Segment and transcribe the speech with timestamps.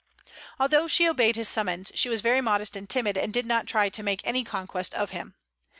[0.59, 3.87] Although she obeyed his summons, she was very modest and timid, and did not try
[3.89, 5.35] to make any conquest of him.